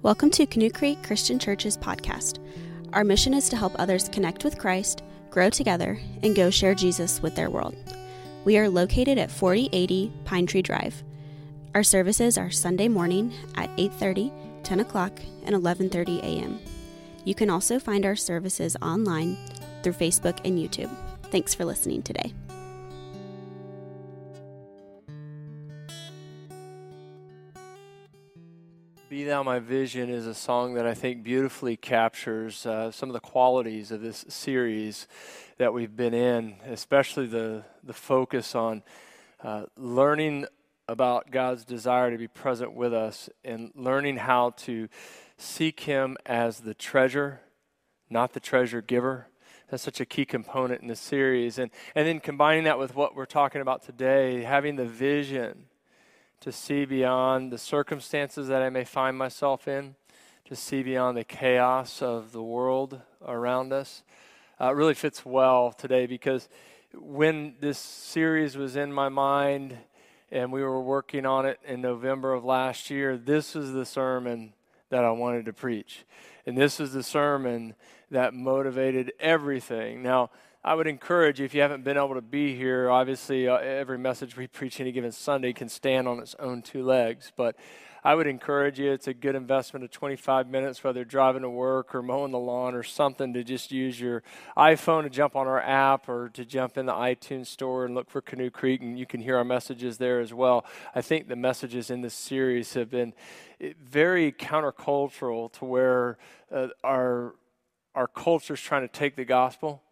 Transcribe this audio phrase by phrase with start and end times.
[0.00, 2.38] Welcome to Canoe Creek Christian Church's podcast.
[2.92, 7.20] Our mission is to help others connect with Christ, grow together, and go share Jesus
[7.20, 7.74] with their world.
[8.44, 11.02] We are located at 4080 Pine Tree Drive.
[11.74, 14.30] Our services are Sunday morning at 8:30,
[14.62, 16.60] 10 o'clock, and 11:30 a.m.
[17.24, 19.36] You can also find our services online
[19.82, 20.94] through Facebook and YouTube.
[21.32, 22.32] Thanks for listening today.
[29.18, 33.14] Be Thou My Vision is a song that I think beautifully captures uh, some of
[33.14, 35.08] the qualities of this series
[35.56, 38.84] that we've been in, especially the, the focus on
[39.42, 40.46] uh, learning
[40.86, 44.88] about God's desire to be present with us and learning how to
[45.36, 47.40] seek Him as the treasure,
[48.08, 49.26] not the treasure giver.
[49.68, 51.58] That's such a key component in the series.
[51.58, 55.64] And, and then combining that with what we're talking about today, having the vision
[56.40, 59.96] to see beyond the circumstances that I may find myself in,
[60.44, 64.02] to see beyond the chaos of the world around us.
[64.60, 66.48] Uh, really fits well today because
[66.94, 69.76] when this series was in my mind
[70.30, 74.52] and we were working on it in November of last year, this is the sermon
[74.90, 76.04] that I wanted to preach.
[76.46, 77.74] And this is the sermon
[78.10, 80.02] that motivated everything.
[80.02, 80.30] Now,
[80.64, 83.96] I would encourage you, if you haven't been able to be here, obviously uh, every
[83.96, 87.32] message we preach any given Sunday can stand on its own two legs.
[87.36, 87.54] But
[88.02, 91.94] I would encourage you, it's a good investment of 25 minutes, whether driving to work
[91.94, 94.24] or mowing the lawn or something, to just use your
[94.56, 98.10] iPhone to jump on our app or to jump in the iTunes store and look
[98.10, 100.66] for Canoe Creek, and you can hear our messages there as well.
[100.92, 103.14] I think the messages in this series have been
[103.60, 106.18] eh, very countercultural to where
[106.52, 107.36] uh, our,
[107.94, 109.82] our culture is trying to take the gospel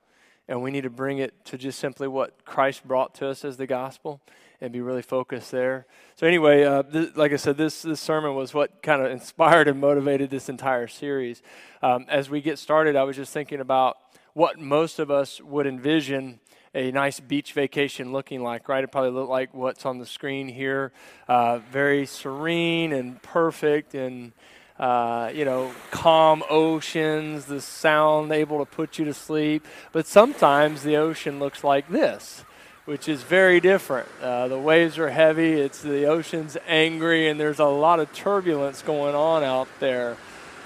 [0.48, 3.56] and we need to bring it to just simply what Christ brought to us as
[3.56, 4.20] the gospel
[4.60, 5.86] and be really focused there.
[6.14, 9.68] So, anyway, uh, th- like I said, this, this sermon was what kind of inspired
[9.68, 11.42] and motivated this entire series.
[11.82, 13.98] Um, as we get started, I was just thinking about
[14.32, 16.40] what most of us would envision
[16.74, 18.84] a nice beach vacation looking like, right?
[18.84, 20.92] It probably looked like what's on the screen here.
[21.26, 24.32] Uh, very serene and perfect and
[24.78, 29.64] uh, you know, calm oceans, the sound able to put you to sleep.
[29.92, 32.44] But sometimes the ocean looks like this,
[32.84, 34.08] which is very different.
[34.20, 38.82] Uh, the waves are heavy, it's the ocean's angry, and there's a lot of turbulence
[38.82, 40.16] going on out there.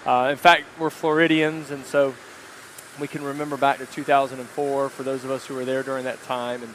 [0.04, 2.14] Uh, in fact, we're Floridians, and so
[2.98, 6.22] we can remember back to 2004 for those of us who were there during that
[6.24, 6.62] time.
[6.62, 6.74] And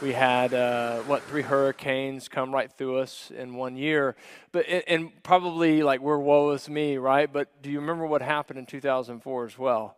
[0.00, 4.16] we had uh, what three hurricanes come right through us in one year,
[4.50, 7.30] but and probably like we're woe is me, right?
[7.30, 9.96] But do you remember what happened in 2004 as well?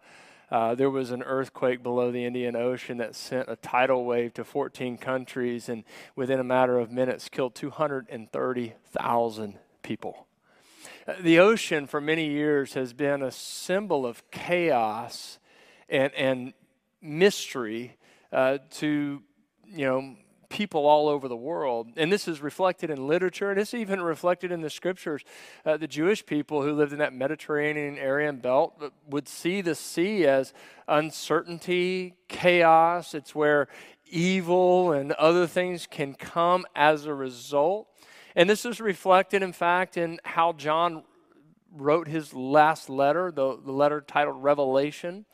[0.50, 4.44] Uh, there was an earthquake below the Indian Ocean that sent a tidal wave to
[4.44, 5.84] 14 countries, and
[6.16, 10.26] within a matter of minutes, killed 230,000 people.
[11.06, 15.38] Uh, the ocean, for many years, has been a symbol of chaos
[15.88, 16.52] and, and
[17.00, 17.96] mystery
[18.32, 19.22] uh, to
[19.75, 20.16] you know,
[20.53, 21.88] people all over the world.
[21.97, 25.25] And this is reflected in literature, and it's even reflected in the scriptures.
[25.65, 29.75] Uh, the Jewish people who lived in that Mediterranean area and belt would see the
[29.75, 30.53] sea as
[30.87, 33.15] uncertainty, chaos.
[33.15, 33.69] It's where
[34.06, 37.88] evil and other things can come as a result.
[38.37, 41.03] And this is reflected, in fact, in how John
[41.75, 45.25] wrote his last letter, the, the letter titled Revelation.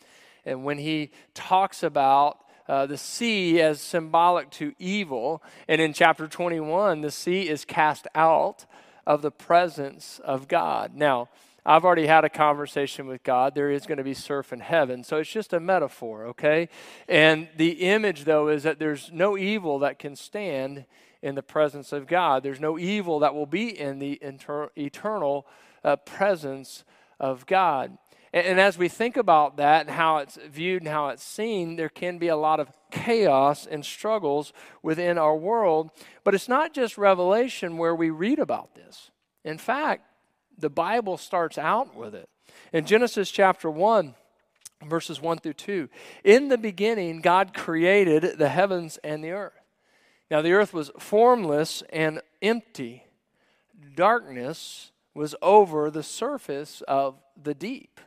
[0.45, 5.43] And when he talks about uh, the sea as symbolic to evil.
[5.67, 8.67] And in chapter 21, the sea is cast out
[9.07, 10.95] of the presence of God.
[10.95, 11.29] Now,
[11.65, 13.55] I've already had a conversation with God.
[13.55, 15.05] There is going to be surf in heaven.
[15.05, 16.69] So it's just a metaphor, okay?
[17.09, 20.87] And the image, though, is that there's no evil that can stand
[21.21, 22.43] in the presence of God.
[22.43, 25.47] There's no evil that will be in the inter- eternal
[25.85, 26.85] uh, presence
[27.21, 27.99] of God.
[28.33, 31.77] And, and as we think about that and how it's viewed and how it's seen,
[31.77, 34.53] there can be a lot of chaos and struggles
[34.83, 35.91] within our world.
[36.25, 39.11] But it's not just Revelation where we read about this.
[39.45, 40.05] In fact,
[40.59, 42.29] the Bible starts out with it.
[42.73, 44.15] In Genesis chapter 1,
[44.87, 45.89] verses 1 through 2,
[46.25, 49.53] in the beginning, God created the heavens and the earth.
[50.31, 53.05] Now, the earth was formless and empty,
[53.95, 58.01] darkness was over the surface of the deep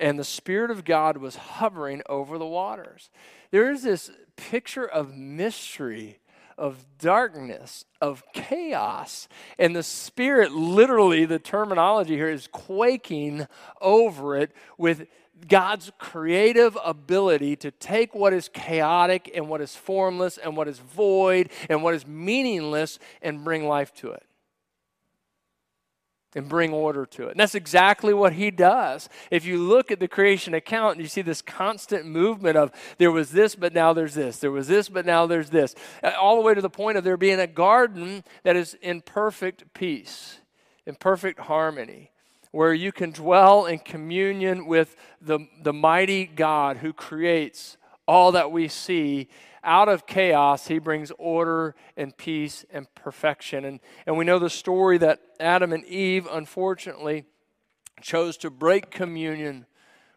[0.00, 3.10] and the Spirit of God was hovering over the waters.
[3.50, 6.18] There is this picture of mystery,
[6.56, 13.46] of darkness, of chaos, and the Spirit, literally, the terminology here is quaking
[13.80, 15.06] over it with
[15.46, 20.78] God's creative ability to take what is chaotic and what is formless and what is
[20.78, 24.22] void and what is meaningless and bring life to it.
[26.34, 27.32] And bring order to it.
[27.32, 29.08] And that's exactly what he does.
[29.30, 33.32] If you look at the creation account, you see this constant movement of there was
[33.32, 34.38] this, but now there's this.
[34.38, 35.74] There was this, but now there's this.
[36.02, 39.00] Uh, all the way to the point of there being a garden that is in
[39.00, 40.38] perfect peace,
[40.86, 42.10] in perfect harmony,
[42.52, 47.76] where you can dwell in communion with the, the mighty God who creates
[48.06, 49.28] all that we see
[49.62, 53.64] out of chaos, he brings order and peace and perfection.
[53.64, 57.24] And, and we know the story that Adam and Eve, unfortunately,
[58.00, 59.66] chose to break communion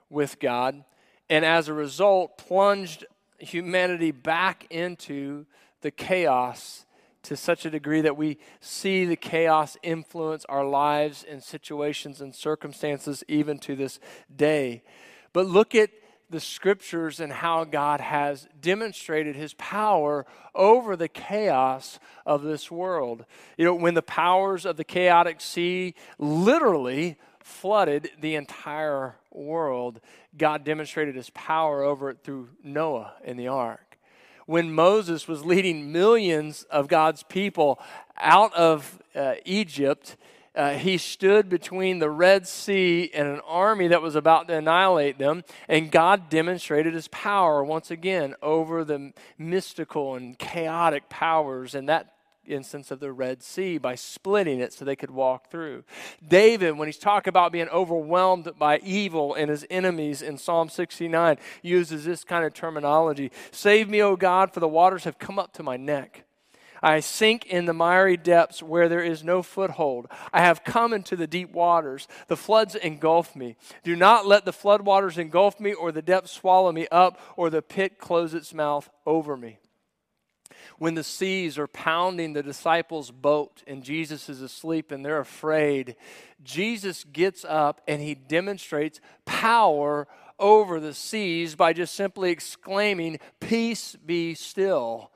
[0.10, 0.84] with God,
[1.30, 3.06] and as a result, plunged
[3.40, 5.46] humanity back into
[5.82, 6.86] the chaos
[7.24, 12.36] to such a degree that we see the chaos influence our lives and situations and
[12.36, 14.00] circumstances even to this
[14.34, 14.84] day.
[15.32, 15.90] But look at
[16.34, 20.26] the scriptures and how God has demonstrated his power
[20.56, 23.24] over the chaos of this world.
[23.56, 30.02] You know, when the powers of the chaotic sea literally flooded the entire world,
[30.36, 34.00] God demonstrated his power over it through Noah in the ark.
[34.48, 37.80] When Moses was leading millions of God's people
[38.18, 40.18] out of uh, Egypt,
[40.56, 45.18] uh, he stood between the Red Sea and an army that was about to annihilate
[45.18, 51.88] them, and God demonstrated his power once again over the mystical and chaotic powers in
[51.88, 52.14] that
[52.46, 55.84] instance of the Red Sea by splitting it so they could walk through.
[56.28, 61.38] David, when he's talking about being overwhelmed by evil and his enemies in Psalm 69,
[61.62, 65.54] uses this kind of terminology Save me, O God, for the waters have come up
[65.54, 66.26] to my neck.
[66.84, 70.08] I sink in the miry depths where there is no foothold.
[70.34, 72.10] I have come into the deep waters.
[72.28, 73.56] The floods engulf me.
[73.84, 77.62] Do not let the floodwaters engulf me, or the depths swallow me up, or the
[77.62, 79.60] pit close its mouth over me.
[80.78, 85.96] When the seas are pounding the disciples' boat and Jesus is asleep and they're afraid,
[86.44, 90.08] Jesus gets up and he demonstrates power
[90.40, 95.13] over the seas by just simply exclaiming, Peace be still.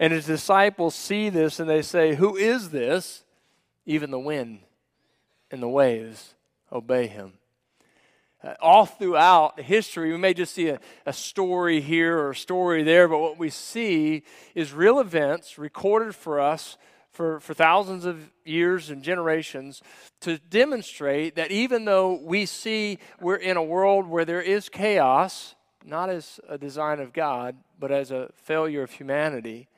[0.00, 3.24] And his disciples see this and they say, Who is this?
[3.86, 4.60] Even the wind
[5.50, 6.34] and the waves
[6.70, 7.34] obey him.
[8.42, 12.84] Uh, all throughout history, we may just see a, a story here or a story
[12.84, 14.22] there, but what we see
[14.54, 16.76] is real events recorded for us
[17.10, 19.82] for, for thousands of years and generations
[20.20, 25.56] to demonstrate that even though we see we're in a world where there is chaos,
[25.84, 29.68] not as a design of God, but as a failure of humanity,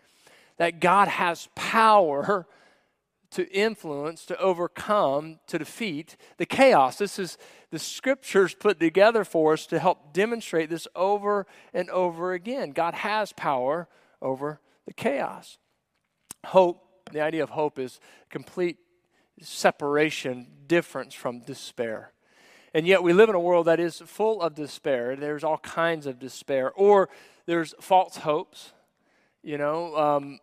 [0.60, 2.46] that God has power
[3.30, 6.98] to influence, to overcome, to defeat the chaos.
[6.98, 7.38] This is
[7.70, 12.72] the scriptures put together for us to help demonstrate this over and over again.
[12.72, 13.88] God has power
[14.20, 15.56] over the chaos.
[16.44, 17.98] Hope, the idea of hope is
[18.28, 18.76] complete
[19.40, 22.12] separation, difference from despair.
[22.74, 25.16] And yet we live in a world that is full of despair.
[25.16, 27.08] There's all kinds of despair, or
[27.46, 28.74] there's false hopes.
[29.42, 30.38] You know, um,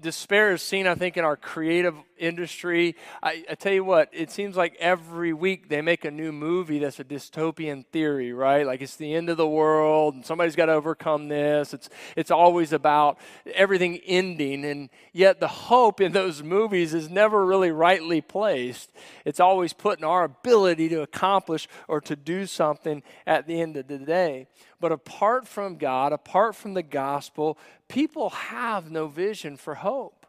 [0.00, 2.94] despair is seen, I think, in our creative industry.
[3.22, 6.78] I, I, tell you what, it seems like every week they make a new movie
[6.78, 8.66] that's a dystopian theory, right?
[8.66, 11.74] Like it's the end of the world and somebody's got to overcome this.
[11.74, 13.18] It's, it's always about
[13.54, 14.64] everything ending.
[14.64, 18.92] And yet the hope in those movies is never really rightly placed.
[19.24, 23.76] It's always put in our ability to accomplish or to do something at the end
[23.76, 24.46] of the day.
[24.80, 30.19] But apart from God, apart from the gospel, people have no vision for hope.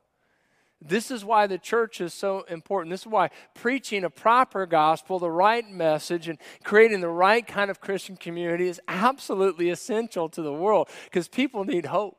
[0.81, 2.91] This is why the church is so important.
[2.91, 7.69] This is why preaching a proper gospel, the right message, and creating the right kind
[7.69, 12.17] of Christian community is absolutely essential to the world because people need hope.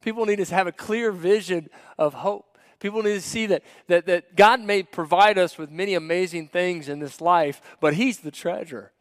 [0.00, 2.56] People need to have a clear vision of hope.
[2.80, 6.88] People need to see that, that, that God may provide us with many amazing things
[6.88, 8.92] in this life, but He's the treasure.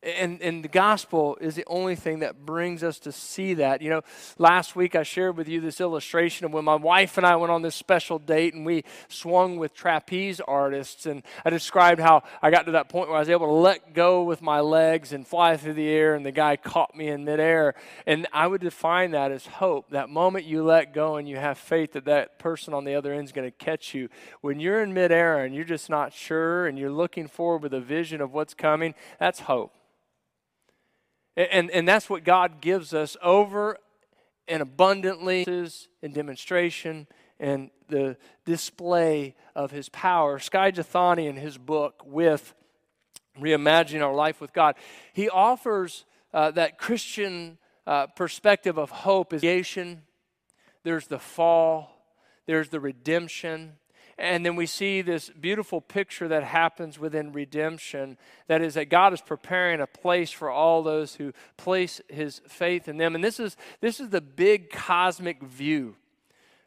[0.00, 3.82] And, and the gospel is the only thing that brings us to see that.
[3.82, 4.02] You know,
[4.38, 7.50] last week I shared with you this illustration of when my wife and I went
[7.50, 11.04] on this special date and we swung with trapeze artists.
[11.06, 13.92] And I described how I got to that point where I was able to let
[13.92, 17.24] go with my legs and fly through the air, and the guy caught me in
[17.24, 17.74] midair.
[18.06, 19.90] And I would define that as hope.
[19.90, 23.12] That moment you let go and you have faith that that person on the other
[23.12, 24.10] end is going to catch you.
[24.42, 27.80] When you're in midair and you're just not sure and you're looking forward with a
[27.80, 29.74] vision of what's coming, that's hope.
[31.38, 33.76] And, and that's what God gives us over
[34.48, 35.46] and abundantly
[36.02, 37.06] in demonstration
[37.38, 40.40] and the display of his power.
[40.40, 42.54] Skye Jethani, in his book, with
[43.40, 44.74] Reimagining Our Life with God,
[45.12, 46.04] he offers
[46.34, 50.02] uh, that Christian uh, perspective of hope is creation,
[50.82, 52.04] there's the fall,
[52.46, 53.74] there's the redemption,
[54.18, 59.12] And then we see this beautiful picture that happens within redemption that is, that God
[59.12, 63.14] is preparing a place for all those who place his faith in them.
[63.14, 65.94] And this is, this is the big cosmic view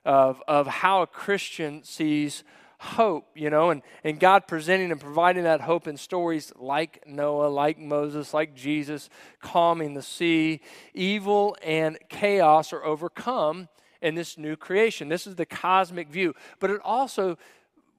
[0.06, 2.46] of, of how a Christian sees
[2.80, 7.48] hope, you know, and, and God presenting and providing that hope in stories like Noah,
[7.48, 9.10] like Moses, like Jesus,
[9.42, 10.62] calming the sea.
[10.94, 13.68] Evil and chaos are overcome
[14.02, 15.10] in this new creation.
[15.10, 16.34] This is the cosmic view.
[16.60, 17.38] But it also,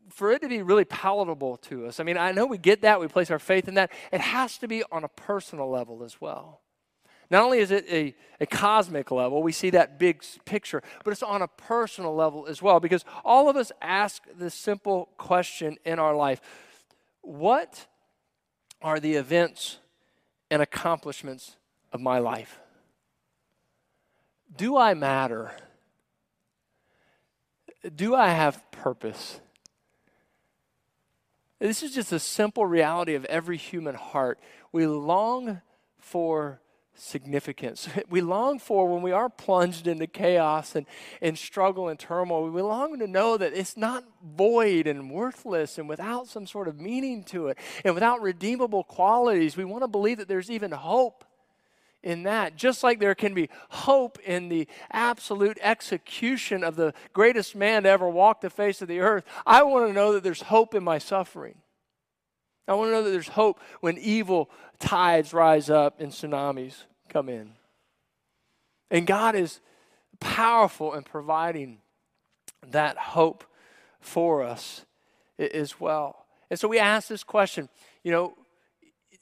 [0.09, 3.01] for it to be really palatable to us, I mean, I know we get that,
[3.01, 3.93] we place our faith in that.
[4.13, 6.61] It has to be on a personal level as well.
[7.31, 11.23] Not only is it a, a cosmic level, we see that big picture, but it's
[11.23, 15.99] on a personal level as well because all of us ask this simple question in
[15.99, 16.43] our life
[17.23, 17.87] What
[18.83, 19.79] are the events
[20.51, 21.57] and accomplishments
[21.91, 22.61] of my life?
[24.55, 25.53] Do I matter?
[27.95, 29.41] Do I have purpose?
[31.59, 34.41] This is just a simple reality of every human heart.
[34.73, 35.61] We long
[35.99, 36.61] for
[36.95, 37.89] significance.
[38.11, 40.87] We long for when we are plunged into chaos and,
[41.21, 45.89] and struggle and turmoil, we long to know that it's not void and worthless and
[45.89, 49.57] without some sort of meaning to it and without redeemable qualities.
[49.57, 51.25] We want to believe that there's even hope
[52.03, 52.57] in that.
[52.57, 57.89] Just like there can be hope in the absolute execution of the greatest man to
[57.89, 60.83] ever walk the face of the earth, I want to know that there's hope in
[60.83, 61.57] my suffering.
[62.69, 66.75] I want to know that there's hope when evil tides rise up and tsunamis
[67.09, 67.53] come in.
[68.91, 69.61] And God is
[70.21, 71.79] powerful in providing
[72.71, 73.45] that hope
[74.01, 74.85] for us
[75.39, 76.27] as well.
[76.51, 77.69] And so we ask this question,
[78.05, 78.35] you know,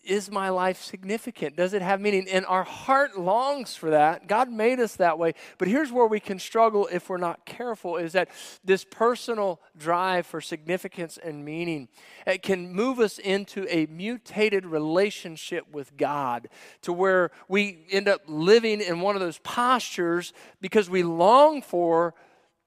[0.05, 1.57] is my life significant?
[1.57, 2.29] Does it have meaning?
[2.29, 4.27] And our heart longs for that.
[4.27, 5.35] God made us that way.
[5.59, 8.31] But here's where we can struggle if we're not careful is that
[8.65, 11.89] this personal drive for significance and meaning
[12.27, 16.49] it can move us into a mutated relationship with God
[16.83, 22.15] to where we end up living in one of those postures because we long for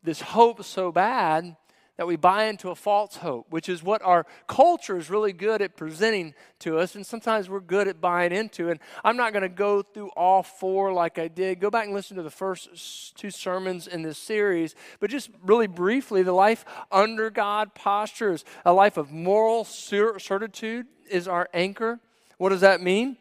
[0.03, 1.55] this hope so bad
[1.97, 5.61] that we buy into a false hope, which is what our culture is really good
[5.61, 8.69] at presenting to us, and sometimes we're good at buying into.
[8.69, 11.59] And I'm not going to go through all four like I did.
[11.59, 15.67] Go back and listen to the first two sermons in this series, but just really
[15.67, 21.99] briefly, the life under God postures, a life of moral certitude is our anchor.
[22.37, 23.17] What does that mean?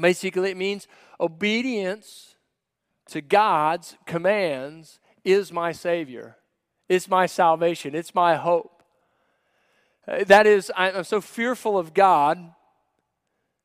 [0.00, 0.88] Basically, it means
[1.20, 2.36] obedience
[3.08, 6.36] to God's commands is my Savior.
[6.92, 8.82] It's my salvation, it's my hope.
[10.06, 12.52] Uh, that is, I'm so fearful of God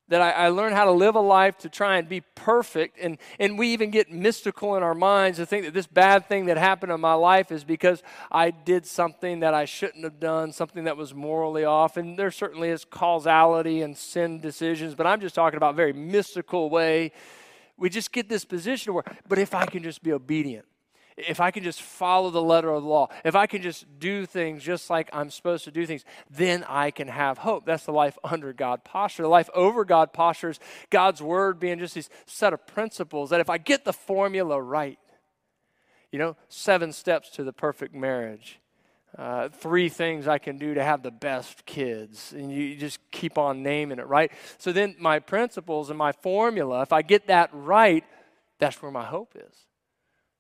[0.08, 2.98] that I, I learn how to live a life to try and be perfect.
[3.02, 6.46] And, and we even get mystical in our minds to think that this bad thing
[6.46, 10.54] that happened in my life is because I did something that I shouldn't have done,
[10.54, 11.98] something that was morally off.
[11.98, 16.70] And there certainly is causality and sin decisions, but I'm just talking about very mystical
[16.70, 17.12] way.
[17.76, 20.66] We just get this position where, but if I can just be obedient,
[21.18, 24.28] if I can just follow the letter of the law, if I can just do
[24.28, 27.66] things just like I'm supposed to do things, then I can have hope.
[27.66, 29.24] That's the life under God posture.
[29.24, 30.60] The life over God posture is
[30.92, 35.00] God's word being just these set of principles that if I get the formula right,
[36.12, 38.60] you know, seven steps to the perfect marriage.
[39.18, 42.34] Uh, three things I can do to have the best kids.
[42.34, 44.32] And you just keep on naming it, right?
[44.60, 48.04] So then my principles and my formula, if I get that right,
[48.60, 49.67] that's where my hope is.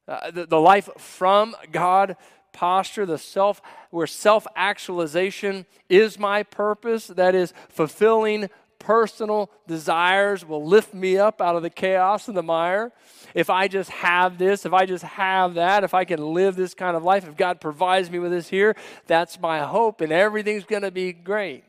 [0.07, 2.15] Uh, the, the life from God
[2.53, 3.61] posture, the self,
[3.91, 8.49] where self actualization is my purpose, that is, fulfilling
[8.79, 12.91] personal desires will lift me up out of the chaos and the mire.
[13.33, 16.73] If I just have this, if I just have that, if I can live this
[16.73, 20.63] kind of life, if God provides me with this here, that's my hope, and everything's
[20.63, 21.63] going to be great.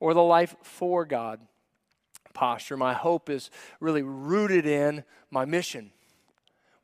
[0.00, 1.40] Or the life for God
[2.34, 2.76] posture.
[2.76, 3.50] My hope is
[3.80, 5.92] really rooted in my mission.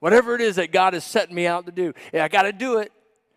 [0.00, 2.52] Whatever it is that God is setting me out to do, yeah, I got to
[2.52, 2.90] do it.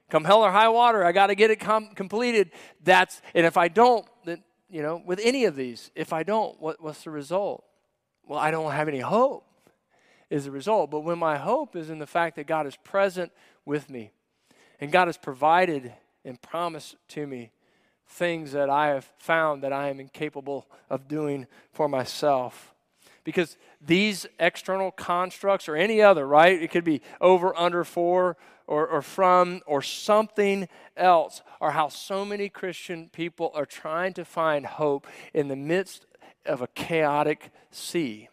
[0.09, 2.51] Come hell or high water, I got to get it com- completed.
[2.83, 6.59] That's and if I don't, then you know, with any of these, if I don't,
[6.59, 7.63] what, what's the result?
[8.25, 9.45] Well, I don't have any hope.
[10.29, 10.89] Is the result.
[10.89, 13.31] But when my hope is in the fact that God is present
[13.65, 14.09] with me,
[14.79, 15.93] and God has provided
[16.25, 17.51] and promised to me
[18.07, 22.72] things that I have found that I am incapable of doing for myself
[23.23, 26.61] because these external constructs or any other, right?
[26.61, 28.37] It could be over, under, for,
[28.67, 34.25] or, or from, or something else, are how so many Christian people are trying to
[34.25, 36.05] find hope in the midst
[36.45, 38.29] of a chaotic sea.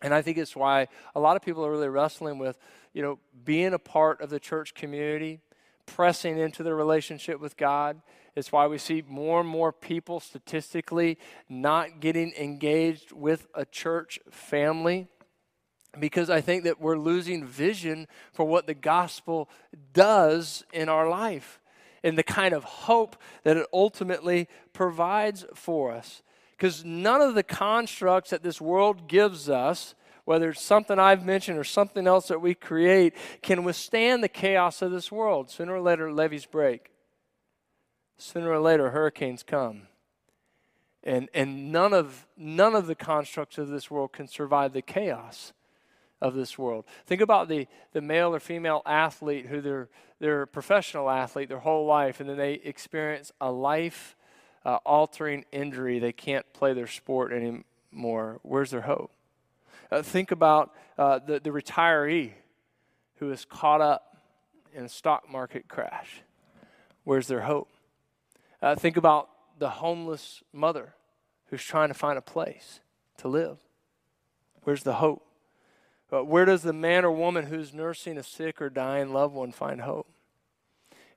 [0.00, 2.58] And I think it's why a lot of people are really wrestling with,
[2.92, 5.40] you know, being a part of the church community,
[5.86, 8.00] pressing into their relationship with God.
[8.34, 14.18] It's why we see more and more people statistically not getting engaged with a church
[14.30, 15.08] family
[15.98, 19.50] because I think that we're losing vision for what the gospel
[19.92, 21.60] does in our life
[22.02, 26.22] and the kind of hope that it ultimately provides for us.
[26.56, 31.58] Because none of the constructs that this world gives us, whether it's something I've mentioned
[31.58, 35.50] or something else that we create, can withstand the chaos of this world.
[35.50, 36.92] Sooner or later, levees break.
[38.22, 39.88] Sooner or later, hurricanes come.
[41.02, 45.52] And, and none, of, none of the constructs of this world can survive the chaos
[46.20, 46.84] of this world.
[47.04, 49.88] Think about the, the male or female athlete who they're,
[50.20, 54.14] they're a professional athlete their whole life, and then they experience a life
[54.64, 55.98] uh, altering injury.
[55.98, 58.38] They can't play their sport anymore.
[58.42, 59.10] Where's their hope?
[59.90, 62.34] Uh, think about uh, the, the retiree
[63.16, 64.16] who is caught up
[64.72, 66.22] in a stock market crash.
[67.02, 67.68] Where's their hope?
[68.62, 69.28] Uh, think about
[69.58, 70.94] the homeless mother
[71.46, 72.80] who's trying to find a place
[73.18, 73.58] to live.
[74.62, 75.26] Where's the hope?
[76.08, 79.50] But where does the man or woman who's nursing a sick or dying loved one
[79.50, 80.08] find hope?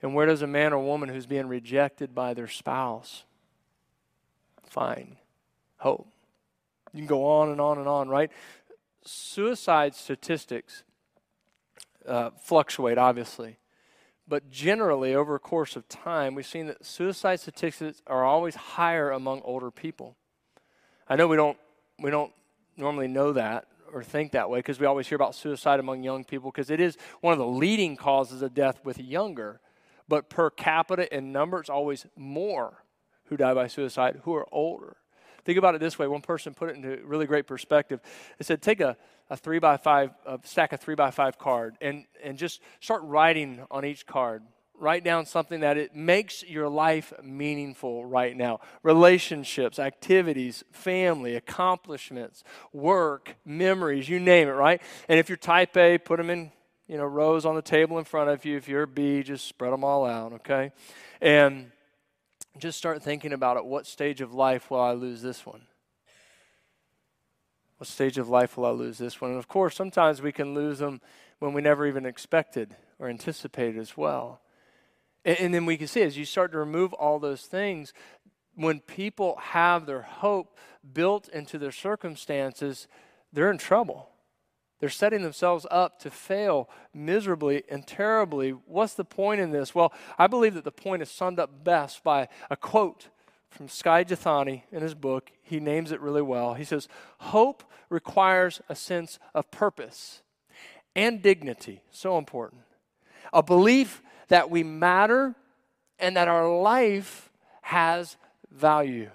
[0.01, 3.25] And where does a man or woman who's being rejected by their spouse
[4.63, 5.17] find
[5.77, 6.07] hope?
[6.93, 8.31] You can go on and on and on, right?
[9.03, 10.83] Suicide statistics
[12.07, 13.57] uh, fluctuate, obviously.
[14.27, 19.11] But generally, over a course of time, we've seen that suicide statistics are always higher
[19.11, 20.15] among older people.
[21.07, 21.57] I know we don't,
[21.99, 22.31] we don't
[22.75, 26.23] normally know that or think that way because we always hear about suicide among young
[26.23, 29.61] people because it is one of the leading causes of death with younger.
[30.07, 32.83] But per capita in number, it's always more
[33.25, 34.97] who die by suicide who are older.
[35.45, 36.07] Think about it this way.
[36.07, 38.01] One person put it into really great perspective.
[38.39, 38.97] They said, take a,
[39.29, 43.03] a three by five, a stack of three by five card and, and just start
[43.03, 44.41] writing on each card.
[44.77, 48.59] Write down something that it makes your life meaningful right now.
[48.83, 54.81] Relationships activities family accomplishments work memories you name it right?
[55.07, 56.51] And if you're type a put them in
[56.87, 58.57] you know rows on the table in front of you.
[58.57, 60.71] If you're b just spread them all out okay?
[61.21, 61.71] And
[62.57, 65.61] just start thinking about at what stage of life will i lose this one?
[67.77, 69.31] What stage of life will i lose this one?
[69.31, 71.01] And of course sometimes we can lose them
[71.39, 74.41] when we never even expected or anticipated as well.
[75.23, 77.93] And, and then we can see as you start to remove all those things,
[78.55, 80.57] when people have their hope
[80.93, 82.87] built into their circumstances,
[83.33, 84.09] they're in trouble.
[84.79, 88.51] They're setting themselves up to fail miserably and terribly.
[88.51, 89.73] What's the point in this?
[89.73, 93.09] Well, I believe that the point is summed up best by a quote
[93.49, 95.31] from Skye Jethani in his book.
[95.41, 96.55] He names it really well.
[96.55, 100.21] He says, Hope requires a sense of purpose
[100.95, 101.81] and dignity.
[101.89, 102.61] So important.
[103.31, 105.35] A belief that we matter
[105.99, 107.29] and that our life
[107.61, 108.17] has
[108.51, 109.09] value.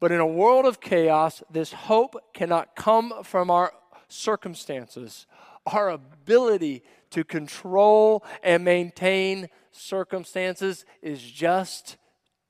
[0.00, 3.72] But in a world of chaos, this hope cannot come from our
[4.08, 5.26] circumstances.
[5.66, 11.96] Our ability to control and maintain circumstances is just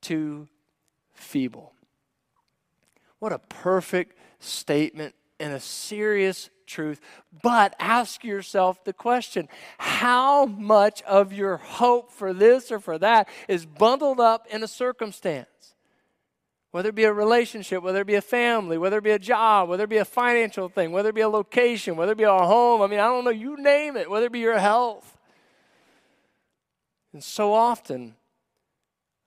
[0.01, 0.47] too
[1.13, 1.73] feeble.
[3.19, 6.99] What a perfect statement and a serious truth.
[7.41, 13.27] But ask yourself the question how much of your hope for this or for that
[13.47, 15.75] is bundled up in a circumstance?
[16.71, 19.69] Whether it be a relationship, whether it be a family, whether it be a job,
[19.69, 22.31] whether it be a financial thing, whether it be a location, whether it be a
[22.31, 22.81] home.
[22.81, 25.17] I mean, I don't know, you name it, whether it be your health.
[27.13, 28.15] And so often,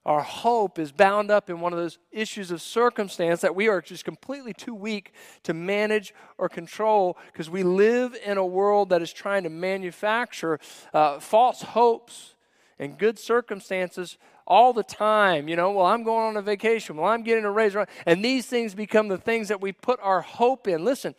[0.07, 3.83] our hope is bound up in one of those issues of circumstance that we are
[3.83, 9.03] just completely too weak to manage or control because we live in a world that
[9.03, 10.59] is trying to manufacture
[10.95, 12.35] uh, false hopes
[12.81, 14.17] and good circumstances
[14.47, 15.47] all the time.
[15.49, 16.97] You know, well, I'm going on a vacation.
[16.97, 17.77] Well, I'm getting a raise.
[18.07, 20.83] And these things become the things that we put our hope in.
[20.83, 21.15] Listen,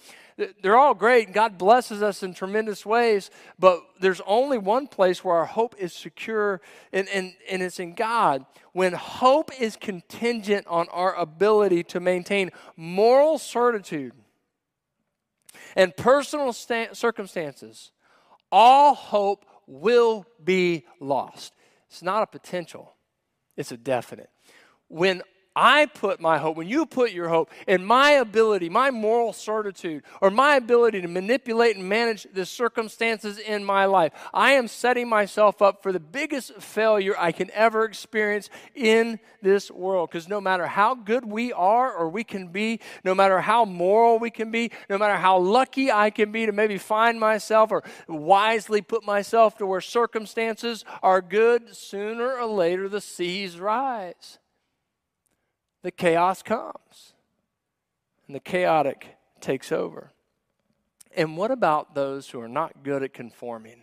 [0.64, 1.34] they're all great.
[1.34, 5.94] God blesses us in tremendous ways, but there's only one place where our hope is
[5.94, 8.46] secure, and, and, and it's in God.
[8.74, 14.14] When hope is contingent on our ability to maintain moral certitude
[15.76, 17.92] and personal sta- circumstances,
[18.52, 21.54] all hope will be lost.
[21.90, 22.96] It's not a potential,
[23.58, 24.30] it's a definite.
[24.88, 25.22] When
[25.56, 30.04] I put my hope, when you put your hope in my ability, my moral certitude,
[30.22, 35.10] or my ability to manipulate and manage the circumstances in my life, I am setting
[35.10, 40.10] myself up for the biggest failure I can ever experience in this world.
[40.10, 44.20] Because no matter how good we are or we can be, no matter how moral
[44.20, 47.84] we can be, no matter how lucky I can be to maybe find myself or
[48.08, 54.38] wisely put myself to where circumstances are good, sooner or later the seas rise
[55.82, 57.14] the chaos comes
[58.28, 60.12] and the chaotic takes over.
[61.16, 63.82] And what about those who are not good at conforming?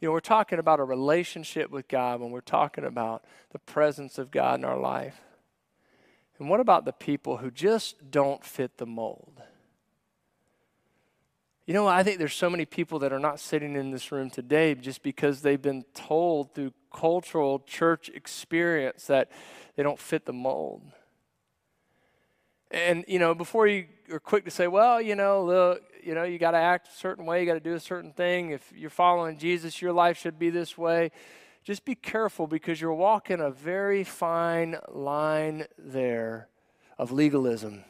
[0.00, 4.18] You know, we're talking about a relationship with God when we're talking about the presence
[4.18, 5.20] of God in our life.
[6.38, 9.40] And what about the people who just don't fit the mold?
[11.66, 14.28] You know, I think there's so many people that are not sitting in this room
[14.28, 19.30] today just because they've been told through cultural church experience that
[19.74, 20.82] they don't fit the mold.
[22.70, 26.24] And, you know, before you are quick to say, well, you know, look, you know,
[26.24, 28.50] you got to act a certain way, you got to do a certain thing.
[28.50, 31.12] If you're following Jesus, your life should be this way.
[31.62, 36.48] Just be careful because you're walking a very fine line there
[36.98, 37.84] of legalism.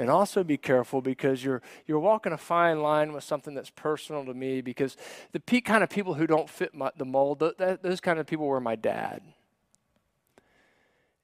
[0.00, 4.24] And also be careful because you're, you're walking a fine line with something that's personal
[4.24, 4.96] to me because
[5.32, 8.60] the kind of people who don't fit my, the mold, those kind of people were
[8.60, 9.20] my dad.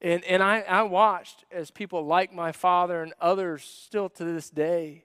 [0.02, 4.50] And, and I, I watched as people like my father and others still to this
[4.50, 5.04] day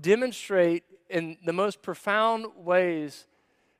[0.00, 3.26] demonstrate in the most profound ways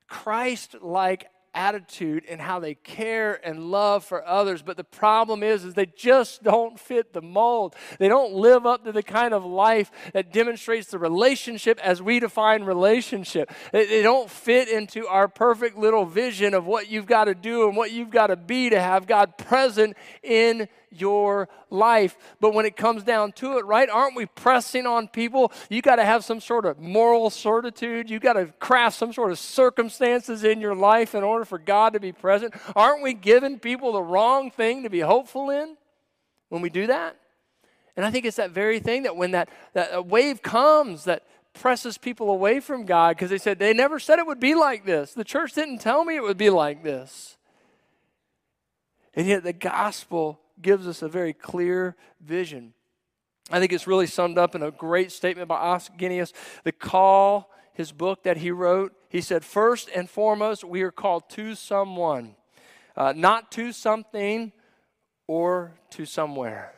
[0.08, 4.62] Christ like attitude and how they care and love for others.
[4.62, 7.74] But the problem is is they just don't fit the mold.
[7.98, 12.20] They don't live up to the kind of life that demonstrates the relationship as we
[12.20, 13.50] define relationship.
[13.72, 17.66] They, they don't fit into our perfect little vision of what you've got to do
[17.68, 22.16] and what you've got to be to have god present in your life.
[22.40, 25.52] But when it comes down to it, right, aren't we pressing on people?
[25.68, 28.10] You got to have some sort of moral certitude.
[28.10, 31.92] You got to craft some sort of circumstances in your life in order for God
[31.92, 32.54] to be present.
[32.74, 35.76] Aren't we giving people the wrong thing to be hopeful in
[36.48, 37.16] when we do that?
[37.96, 41.98] And I think it's that very thing that when that, that wave comes that presses
[41.98, 45.12] people away from God because they said they never said it would be like this.
[45.14, 47.36] The church didn't tell me it would be like this.
[49.14, 52.74] And yet the gospel gives us a very clear vision.
[53.50, 56.32] I think it's really summed up in a great statement by Os Guinness.
[56.64, 61.30] The call, his book that he wrote, he said, First and foremost, we are called
[61.30, 62.36] to someone,
[62.96, 64.52] uh, not to something
[65.26, 66.74] or to somewhere.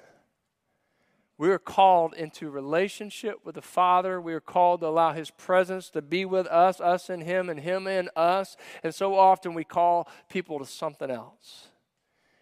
[1.39, 4.21] We are called into relationship with the Father.
[4.21, 7.59] We are called to allow His presence to be with us, us and Him, and
[7.59, 8.59] Him in us.
[8.85, 11.70] And so often we call people to something else.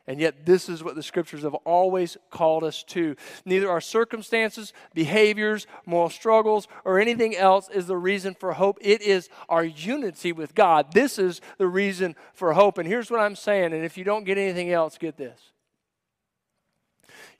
[0.08, 3.14] And yet, this is what the scriptures have always called us to.
[3.44, 8.78] Neither our circumstances, behaviors, moral struggles, or anything else is the reason for hope.
[8.80, 10.94] It is our unity with God.
[10.94, 12.78] This is the reason for hope.
[12.78, 15.52] And here's what I'm saying, and if you don't get anything else, get this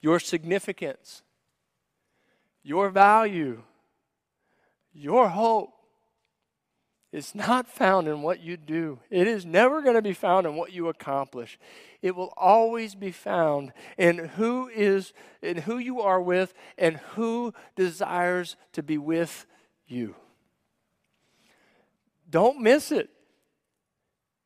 [0.03, 1.23] your significance,
[2.63, 3.63] your value,
[4.93, 5.78] your hope
[7.13, 8.99] is not found in what you do.
[9.11, 11.59] It is never going to be found in what you accomplish.
[12.03, 17.55] It will always be found in who is in who you are with and who
[17.77, 19.47] desires to be with
[19.87, 20.15] you.
[22.29, 23.09] Don't miss it.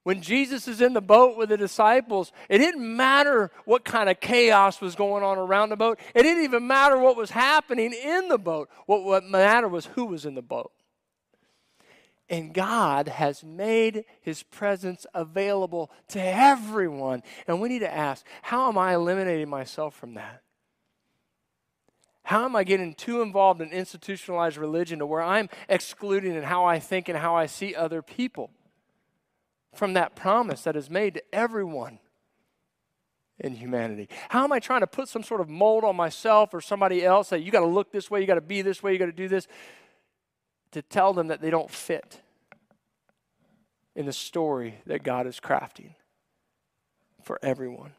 [0.05, 4.19] When Jesus is in the boat with the disciples, it didn't matter what kind of
[4.19, 6.01] chaos was going on around the boat.
[6.15, 8.69] It didn't even matter what was happening in the boat.
[8.87, 10.73] What, what mattered was who was in the boat.
[12.29, 17.23] And God has made his presence available to everyone.
[17.47, 20.43] And we need to ask how am I eliminating myself from that?
[22.25, 26.65] How am I getting too involved in institutionalized religion to where I'm excluding in how
[26.65, 28.51] I think and how I see other people
[29.75, 31.99] from that promise that is made to everyone
[33.41, 34.09] in humanity?
[34.29, 37.31] How am I trying to put some sort of mold on myself or somebody else
[37.31, 39.07] that you got to look this way, you got to be this way, you got
[39.07, 39.49] to do this?
[40.73, 42.21] To tell them that they don't fit
[43.95, 45.95] in the story that God is crafting
[47.23, 47.93] for everyone.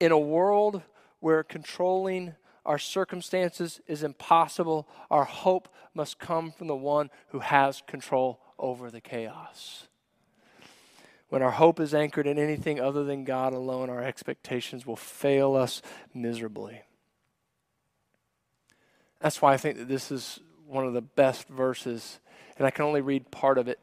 [0.00, 0.82] In a world
[1.20, 2.34] where controlling
[2.66, 8.90] our circumstances is impossible, our hope must come from the one who has control over
[8.90, 9.88] the chaos.
[11.28, 15.56] When our hope is anchored in anything other than God alone, our expectations will fail
[15.56, 15.82] us
[16.12, 16.82] miserably.
[19.20, 22.20] That's why I think that this is one of the best verses,
[22.56, 23.78] and I can only read part of it.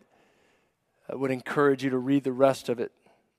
[1.09, 2.91] I would encourage you to read the rest of it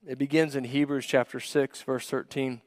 [0.05, 2.61] It begins in Hebrews chapter 6, verse 13.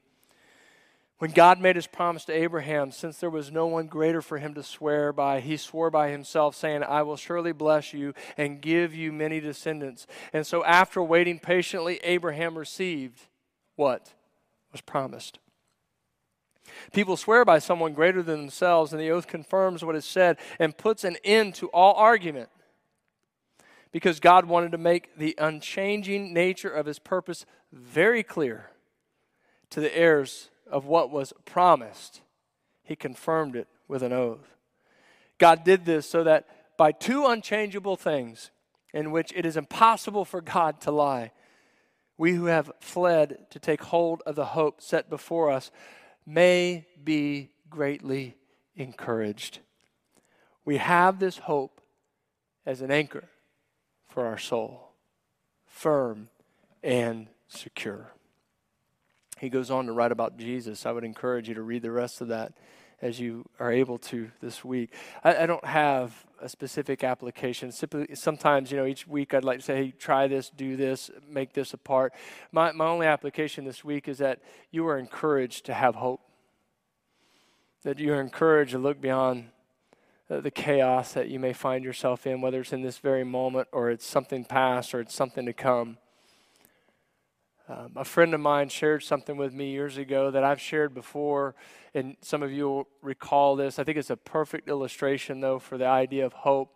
[1.19, 4.53] When God made his promise to Abraham, since there was no one greater for him
[4.55, 8.95] to swear by, he swore by himself, saying, I will surely bless you and give
[8.95, 10.07] you many descendants.
[10.33, 13.21] And so, after waiting patiently, Abraham received
[13.77, 14.13] what
[14.73, 15.39] was promised.
[16.93, 20.77] People swear by someone greater than themselves, and the oath confirms what is said and
[20.77, 22.49] puts an end to all argument.
[23.93, 28.71] Because God wanted to make the unchanging nature of his purpose very clear
[29.71, 32.21] to the heirs of what was promised,
[32.83, 34.57] he confirmed it with an oath.
[35.39, 38.51] God did this so that by two unchangeable things,
[38.93, 41.33] in which it is impossible for God to lie,
[42.19, 45.71] we who have fled to take hold of the hope set before us
[46.27, 48.37] may be greatly
[48.75, 49.61] encouraged.
[50.65, 51.81] We have this hope
[52.65, 53.29] as an anchor
[54.09, 54.93] for our soul,
[55.67, 56.29] firm
[56.83, 58.13] and secure.
[59.39, 60.87] He goes on to write about Jesus.
[60.87, 62.55] I would encourage you to read the rest of that
[63.03, 64.93] as you are able to this week.
[65.23, 67.73] I, I don't have a specific application.
[67.73, 71.11] Simply, sometimes, you know, each week I'd like to say, hey, try this, do this,
[71.29, 72.13] make this a part.
[72.53, 76.21] My, my only application this week is that you are encouraged to have hope,
[77.85, 79.47] that you are encouraged to look beyond
[80.29, 83.69] uh, the chaos that you may find yourself in, whether it's in this very moment
[83.73, 85.99] or it's something past or it's something to come.
[87.69, 91.57] Um, a friend of mine shared something with me years ago that I've shared before,
[91.95, 93.81] and some of you will recall this.
[93.81, 96.73] I think it's a perfect illustration, though, for the idea of hope.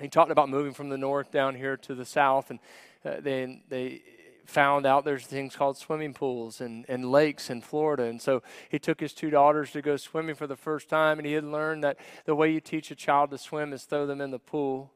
[0.00, 2.60] He talked about moving from the north down here to the south, and
[3.04, 4.02] uh, they, they
[4.46, 8.04] found out there's things called swimming pools and, and lakes in Florida.
[8.04, 11.26] And so he took his two daughters to go swimming for the first time, and
[11.26, 14.20] he had learned that the way you teach a child to swim is throw them
[14.20, 14.92] in the pool.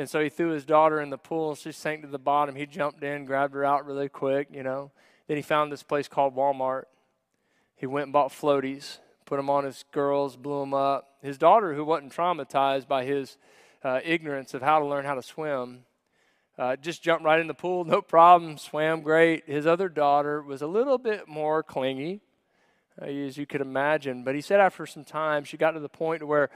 [0.00, 2.56] And so he threw his daughter in the pool and she sank to the bottom.
[2.56, 4.92] He jumped in, grabbed her out really quick, you know.
[5.28, 6.84] Then he found this place called Walmart.
[7.76, 11.18] He went and bought floaties, put them on his girls, blew them up.
[11.20, 13.36] His daughter, who wasn't traumatized by his
[13.84, 15.80] uh, ignorance of how to learn how to swim,
[16.56, 19.44] uh, just jumped right in the pool, no problem, swam great.
[19.46, 22.22] His other daughter was a little bit more clingy,
[22.98, 24.24] uh, as you could imagine.
[24.24, 26.48] But he said after some time, she got to the point where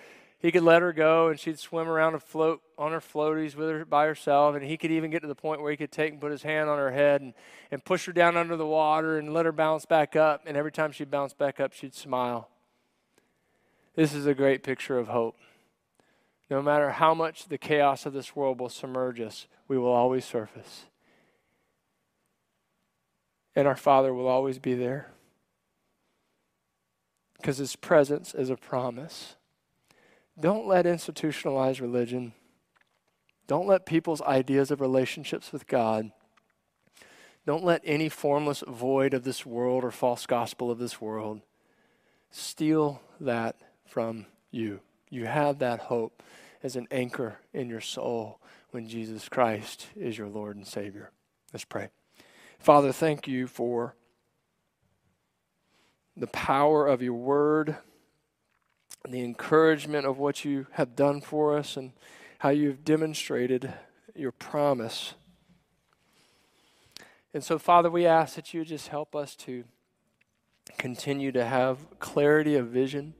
[0.44, 3.66] he could let her go and she'd swim around and float on her floaties with
[3.66, 6.12] her by herself and he could even get to the point where he could take
[6.12, 7.32] and put his hand on her head and,
[7.70, 10.70] and push her down under the water and let her bounce back up and every
[10.70, 12.50] time she'd bounce back up she'd smile.
[13.96, 15.34] This is a great picture of hope.
[16.50, 20.26] No matter how much the chaos of this world will submerge us we will always
[20.26, 20.84] surface.
[23.56, 25.10] And our father will always be there
[27.38, 29.36] because his presence is a promise
[30.38, 32.32] don't let institutionalized religion,
[33.46, 36.10] don't let people's ideas of relationships with God,
[37.46, 41.42] don't let any formless void of this world or false gospel of this world
[42.30, 44.80] steal that from you.
[45.10, 46.22] You have that hope
[46.62, 51.12] as an anchor in your soul when Jesus Christ is your Lord and Savior.
[51.52, 51.90] Let's pray.
[52.58, 53.94] Father, thank you for
[56.16, 57.76] the power of your word
[59.12, 61.92] the encouragement of what you have done for us and
[62.38, 63.72] how you've demonstrated
[64.14, 65.14] your promise.
[67.32, 69.64] And so, Father, we ask that you just help us to
[70.78, 73.14] continue to have clarity of vision,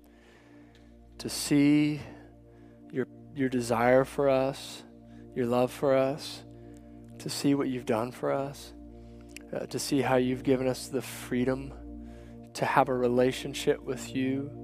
[1.18, 2.00] to see
[2.90, 4.82] your, your desire for us,
[5.34, 6.44] your love for us,
[7.18, 8.72] to see what you've done for us,
[9.54, 11.72] uh, to see how you've given us the freedom
[12.54, 14.63] to have a relationship with you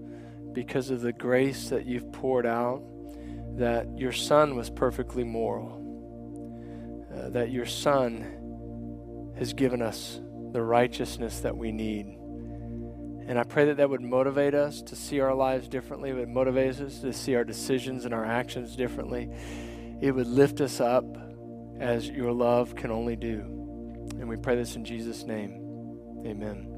[0.53, 2.83] because of the grace that you've poured out,
[3.57, 5.77] that your Son was perfectly moral,
[7.15, 10.21] uh, that your Son has given us
[10.53, 12.07] the righteousness that we need.
[13.27, 16.11] And I pray that that would motivate us to see our lives differently.
[16.11, 19.31] It would motivate us to see our decisions and our actions differently.
[20.01, 21.05] It would lift us up
[21.79, 23.39] as your love can only do.
[24.19, 25.61] And we pray this in Jesus' name.
[26.27, 26.70] Amen.